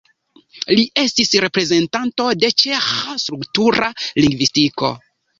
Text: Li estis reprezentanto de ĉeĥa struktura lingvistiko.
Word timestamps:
Li 0.77 0.83
estis 1.01 1.33
reprezentanto 1.43 2.25
de 2.43 2.49
ĉeĥa 2.61 3.13
struktura 3.25 3.91
lingvistiko. 4.23 4.91